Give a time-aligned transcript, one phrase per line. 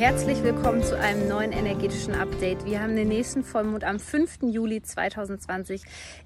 [0.00, 2.64] Herzlich willkommen zu einem neuen energetischen Update.
[2.64, 4.44] Wir haben den nächsten Vollmond am 5.
[4.44, 5.82] Juli 2020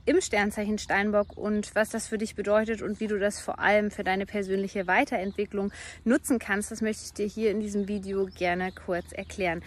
[0.07, 3.91] im Sternzeichen Steinbock und was das für dich bedeutet und wie du das vor allem
[3.91, 5.73] für deine persönliche Weiterentwicklung
[6.05, 9.61] nutzen kannst, das möchte ich dir hier in diesem Video gerne kurz erklären.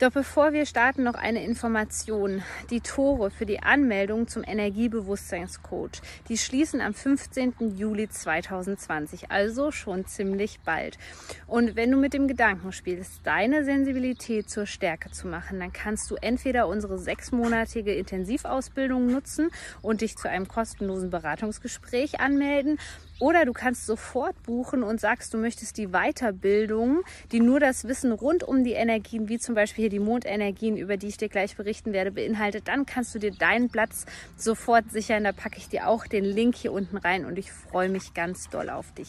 [0.00, 2.42] Doch bevor wir starten, noch eine Information.
[2.68, 7.76] Die Tore für die Anmeldung zum Energiebewusstseinscoach, die schließen am 15.
[7.76, 10.98] Juli 2020, also schon ziemlich bald.
[11.46, 16.10] Und wenn du mit dem Gedanken spielst, deine Sensibilität zur Stärke zu machen, dann kannst
[16.10, 19.50] du entweder unsere sechsmonatige Intensivausbildung nutzen
[19.80, 22.80] und dich zu einem kostenlosen Beratungsgespräch anmelden
[23.18, 28.12] oder du kannst sofort buchen und sagst, du möchtest die Weiterbildung, die nur das Wissen
[28.12, 31.56] rund um die Energien, wie zum Beispiel hier die Mondenergien, über die ich dir gleich
[31.56, 32.68] berichten werde, beinhaltet.
[32.68, 34.06] Dann kannst du dir deinen Platz
[34.36, 35.24] sofort sichern.
[35.24, 38.48] Da packe ich dir auch den Link hier unten rein und ich freue mich ganz
[38.50, 39.08] doll auf dich.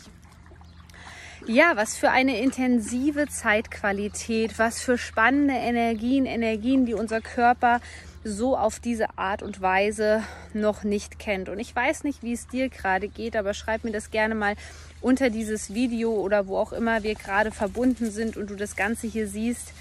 [1.47, 7.81] Ja, was für eine intensive Zeitqualität, was für spannende Energien, Energien, die unser Körper
[8.23, 10.23] so auf diese Art und Weise
[10.53, 11.47] noch nicht kennt.
[11.47, 14.55] Und ich weiß nicht, wie es dir gerade geht, aber schreib mir das gerne mal
[15.01, 19.05] unter dieses Video oder wo auch immer wir gerade verbunden sind und du das Ganze
[19.05, 19.71] hier siehst.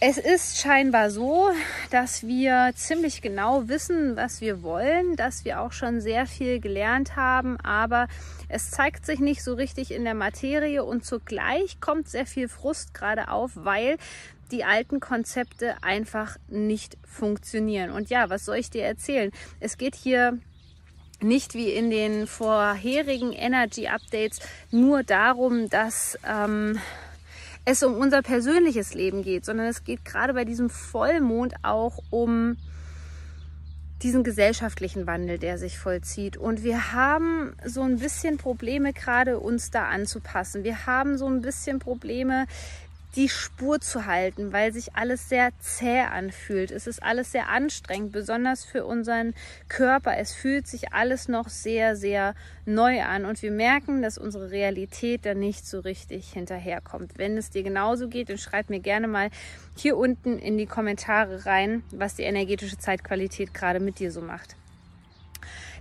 [0.00, 1.50] Es ist scheinbar so,
[1.90, 7.16] dass wir ziemlich genau wissen, was wir wollen, dass wir auch schon sehr viel gelernt
[7.16, 8.06] haben, aber
[8.48, 12.94] es zeigt sich nicht so richtig in der Materie und zugleich kommt sehr viel Frust
[12.94, 13.96] gerade auf, weil
[14.52, 17.90] die alten Konzepte einfach nicht funktionieren.
[17.90, 19.32] Und ja, was soll ich dir erzählen?
[19.58, 20.38] Es geht hier
[21.20, 24.38] nicht wie in den vorherigen Energy Updates
[24.70, 26.78] nur darum, dass ähm,
[27.70, 32.56] es um unser persönliches Leben geht, sondern es geht gerade bei diesem Vollmond auch um
[34.02, 36.38] diesen gesellschaftlichen Wandel, der sich vollzieht.
[36.38, 40.64] Und wir haben so ein bisschen Probleme, gerade uns da anzupassen.
[40.64, 42.46] Wir haben so ein bisschen Probleme,
[43.18, 46.70] die Spur zu halten, weil sich alles sehr zäh anfühlt.
[46.70, 49.34] Es ist alles sehr anstrengend, besonders für unseren
[49.66, 50.16] Körper.
[50.16, 55.26] Es fühlt sich alles noch sehr, sehr neu an und wir merken, dass unsere Realität
[55.26, 57.18] da nicht so richtig hinterherkommt.
[57.18, 59.30] Wenn es dir genauso geht, dann schreib mir gerne mal
[59.76, 64.54] hier unten in die Kommentare rein, was die energetische Zeitqualität gerade mit dir so macht.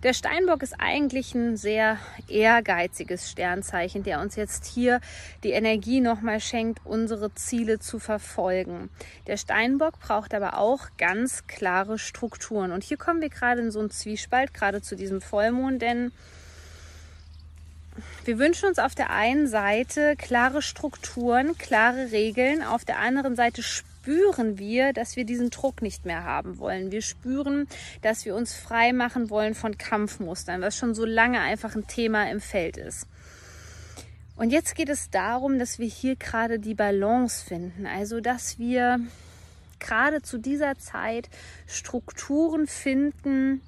[0.04, 1.98] Der Steinbock ist eigentlich ein sehr
[2.28, 5.02] ehrgeiziges Sternzeichen, der uns jetzt hier
[5.44, 8.90] die Energie nochmal schenkt, unsere Ziele zu verfolgen.
[9.26, 12.72] Der Steinbock braucht aber auch ganz klare Strukturen.
[12.72, 16.12] Und hier kommen wir gerade in so einen Zwiespalt, gerade zu diesem Vollmond, denn
[18.26, 23.64] wir wünschen uns auf der einen Seite klare Strukturen, klare Regeln, auf der anderen Seite
[23.64, 26.92] spüren wir, dass wir diesen Druck nicht mehr haben wollen.
[26.92, 27.68] Wir spüren,
[28.02, 32.30] dass wir uns frei machen wollen von Kampfmustern, was schon so lange einfach ein Thema
[32.32, 33.08] im Feld ist.
[34.36, 37.88] Und jetzt geht es darum, dass wir hier gerade die Balance finden.
[37.88, 39.00] Also, dass wir
[39.80, 41.30] gerade zu dieser Zeit
[41.66, 43.62] Strukturen finden,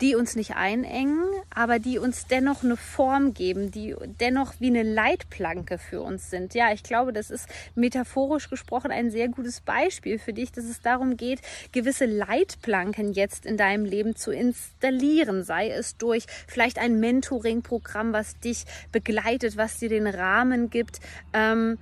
[0.00, 4.82] die uns nicht einengen, aber die uns dennoch eine Form geben, die dennoch wie eine
[4.82, 6.54] Leitplanke für uns sind.
[6.54, 10.80] Ja, ich glaube, das ist metaphorisch gesprochen ein sehr gutes Beispiel für dich, dass es
[10.80, 11.40] darum geht,
[11.72, 18.38] gewisse Leitplanken jetzt in deinem Leben zu installieren, sei es durch vielleicht ein Mentoring-Programm, was
[18.40, 21.00] dich begleitet, was dir den Rahmen gibt.
[21.32, 21.78] Ähm,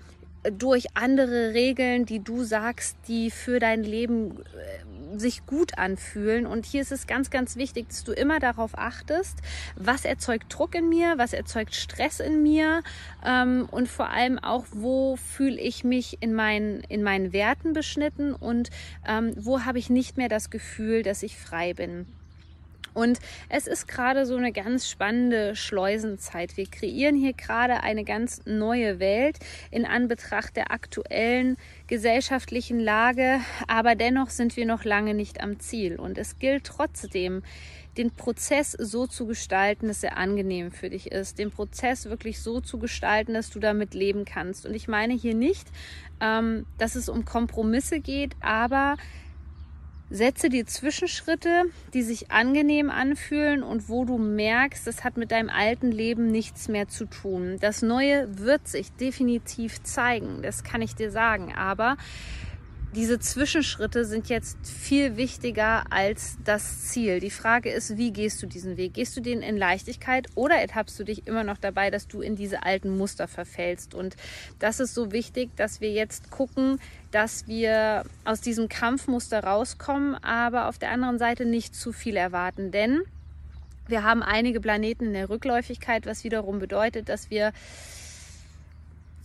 [0.50, 6.46] durch andere Regeln, die du sagst, die für dein Leben äh, sich gut anfühlen.
[6.46, 9.38] Und hier ist es ganz, ganz wichtig, dass du immer darauf achtest,
[9.76, 12.82] was erzeugt Druck in mir, was erzeugt Stress in mir
[13.24, 18.32] ähm, und vor allem auch, wo fühle ich mich in meinen, in meinen Werten beschnitten
[18.34, 18.70] und
[19.06, 22.06] ähm, wo habe ich nicht mehr das Gefühl, dass ich frei bin.
[22.96, 23.20] Und
[23.50, 26.56] es ist gerade so eine ganz spannende Schleusenzeit.
[26.56, 29.38] Wir kreieren hier gerade eine ganz neue Welt
[29.70, 31.58] in Anbetracht der aktuellen
[31.88, 33.40] gesellschaftlichen Lage.
[33.68, 35.96] Aber dennoch sind wir noch lange nicht am Ziel.
[35.96, 37.42] Und es gilt trotzdem,
[37.98, 42.60] den Prozess so zu gestalten, dass er angenehm für dich ist, den Prozess wirklich so
[42.60, 44.66] zu gestalten, dass du damit leben kannst.
[44.66, 45.66] Und ich meine hier nicht,
[46.20, 48.96] ähm, dass es um Kompromisse geht, aber
[50.08, 55.50] Setze dir Zwischenschritte, die sich angenehm anfühlen und wo du merkst, das hat mit deinem
[55.50, 57.56] alten Leben nichts mehr zu tun.
[57.60, 61.52] Das Neue wird sich definitiv zeigen, das kann ich dir sagen.
[61.56, 61.96] Aber
[62.96, 67.20] diese Zwischenschritte sind jetzt viel wichtiger als das Ziel.
[67.20, 68.94] Die Frage ist, wie gehst du diesen Weg?
[68.94, 72.36] Gehst du den in Leichtigkeit oder ertappst du dich immer noch dabei, dass du in
[72.36, 73.94] diese alten Muster verfällst?
[73.94, 74.16] Und
[74.60, 80.66] das ist so wichtig, dass wir jetzt gucken, dass wir aus diesem Kampfmuster rauskommen, aber
[80.66, 82.70] auf der anderen Seite nicht zu viel erwarten.
[82.70, 83.02] Denn
[83.88, 87.52] wir haben einige Planeten in der Rückläufigkeit, was wiederum bedeutet, dass wir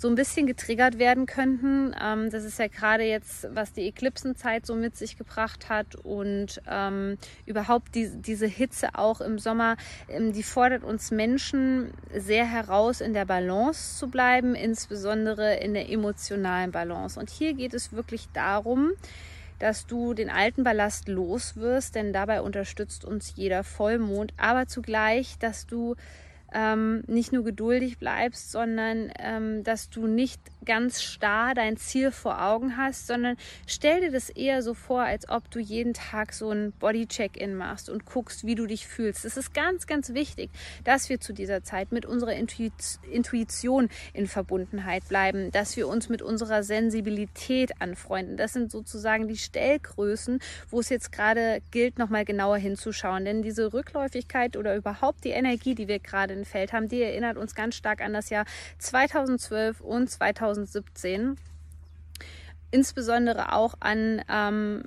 [0.02, 1.96] so ein bisschen getriggert werden könnten.
[2.02, 6.60] Ähm, das ist ja gerade jetzt, was die Eklipsenzeit so mit sich gebracht hat und
[6.68, 9.78] ähm, überhaupt die, diese Hitze auch im Sommer,
[10.10, 15.88] ähm, die fordert uns Menschen sehr heraus, in der Balance zu bleiben, insbesondere in der
[15.88, 17.20] emotionalen Balance.
[17.20, 18.94] Und hier geht es wirklich darum,
[19.60, 25.38] dass du den alten Ballast los wirst, denn dabei unterstützt uns jeder Vollmond, aber zugleich,
[25.38, 25.96] dass du
[26.54, 32.42] ähm, nicht nur geduldig bleibst, sondern ähm, dass du nicht ganz starr dein Ziel vor
[32.42, 33.38] Augen hast, sondern
[33.68, 37.90] stell dir das eher so vor, als ob du jeden Tag so ein Body-Check-In machst
[37.90, 39.26] und guckst, wie du dich fühlst.
[39.26, 40.50] Es ist ganz, ganz wichtig,
[40.84, 46.22] dass wir zu dieser Zeit mit unserer Intuition in Verbundenheit bleiben, dass wir uns mit
[46.22, 48.38] unserer Sensibilität anfreunden.
[48.38, 53.26] Das sind sozusagen die Stellgrößen, wo es jetzt gerade gilt, nochmal genauer hinzuschauen.
[53.26, 57.38] Denn diese Rückläufigkeit oder überhaupt die Energie, die wir gerade in Feld haben, die erinnert
[57.38, 58.46] uns ganz stark an das Jahr
[58.78, 60.10] 2012 und
[60.54, 61.38] 2017.
[62.72, 64.84] Insbesondere auch an ähm,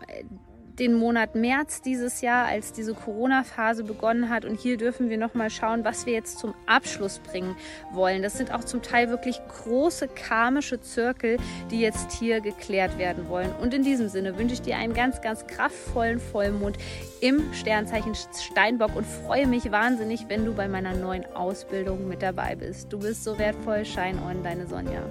[0.79, 4.45] den Monat März dieses Jahr, als diese Corona-Phase begonnen hat.
[4.45, 7.57] Und hier dürfen wir nochmal schauen, was wir jetzt zum Abschluss bringen
[7.93, 8.23] wollen.
[8.23, 11.37] Das sind auch zum Teil wirklich große karmische Zirkel,
[11.71, 13.53] die jetzt hier geklärt werden wollen.
[13.61, 16.77] Und in diesem Sinne wünsche ich dir einen ganz, ganz kraftvollen Vollmond
[17.21, 22.57] im Sternzeichen Steinbock und freue mich wahnsinnig, wenn du bei meiner neuen Ausbildung mit dabei
[22.57, 22.93] bist.
[22.93, 23.85] Du bist so wertvoll.
[23.85, 25.03] Shine on, deine Sonja.